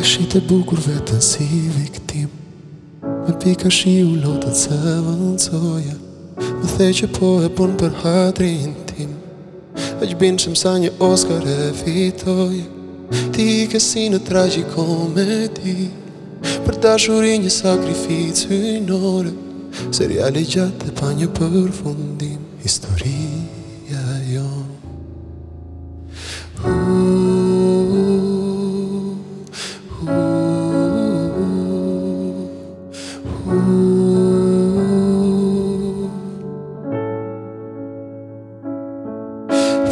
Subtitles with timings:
[0.00, 1.44] shi te bukur vetën si
[1.76, 2.28] viktim
[3.02, 4.74] Me pika shi u lotët se
[5.06, 5.96] vëndsoja
[6.62, 9.12] Më the që po e pun për hatrin tim
[10.02, 12.56] E gjbin që msa një Oscar e fitoj
[13.36, 15.76] Ti i kësi në tragikomedi
[16.66, 19.34] Për dashuri një sakrific hynore
[19.92, 24.48] Seriali gjatë dhe pa një përfundim Historia jo
[26.64, 27.11] Uuuu uh.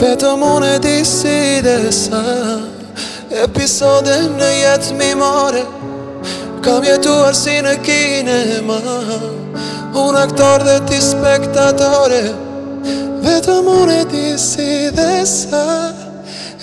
[0.00, 2.20] Vetëm unë e di si dhe sa
[3.42, 5.60] Episode në jetë mi more
[6.64, 8.78] Kam jetuar si në kinema
[10.00, 12.22] Unë aktor dhe ti spektatore
[13.26, 15.62] Vetëm unë e di si dhe sa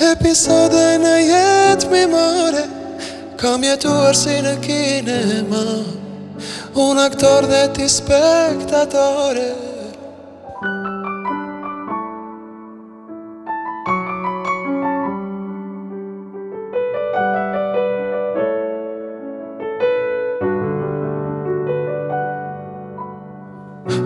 [0.09, 2.65] Episode në jetë mi more
[3.37, 5.61] Kam jetuar si në kinema
[6.73, 9.66] Unë aktor dhe ti spektatore di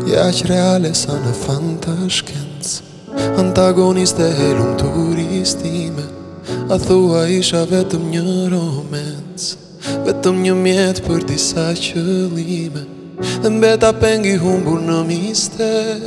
[0.02, 2.81] Jaq reale sa në fantashkenc
[3.38, 6.05] Antagoniste e lumë turistime
[6.73, 9.44] A thua isha vetëm një romens
[10.07, 12.81] Vetëm një mjetë për disa qëllime
[13.44, 16.02] Dhe mbeta pengi humbur në mister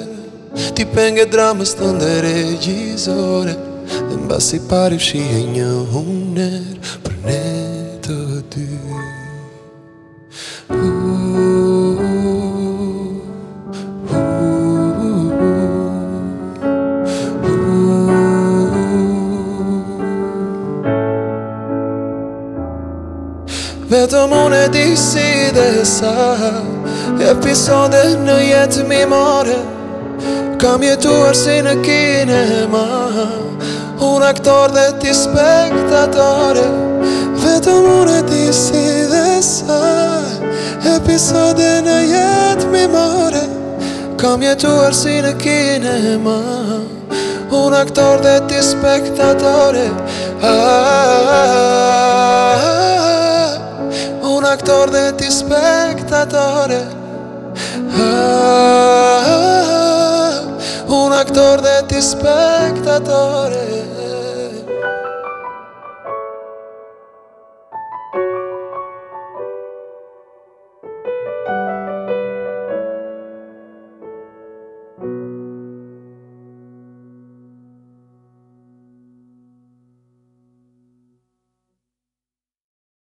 [0.75, 2.35] Ti pengi dramës të ndere
[2.65, 3.55] gjizore
[3.95, 6.59] Dhe mbasi pari fshihe një huner
[7.05, 7.43] Për ne
[8.09, 8.19] të
[8.57, 9.24] dyre
[23.89, 26.15] Vetëm unë e di si dhe sa
[27.21, 29.59] Episode në jetë mi mare
[30.61, 32.85] Kam jetuar si në kinema
[34.01, 36.65] Unë aktor dhe ti spektatore
[37.45, 39.77] Vetëm unë e di si dhe sa
[40.97, 43.45] Episode në jetë mi mare
[44.17, 46.39] Kam jetuar si në kinema
[47.55, 49.91] Unë aktor dhe ti spektatore
[50.41, 50.99] ah, ah, ah.
[51.05, 52.14] ah, ah
[54.55, 56.83] aktor dhe ti spektatore
[57.99, 59.25] ah,
[60.89, 64.04] Un aktor dhe ti spektatore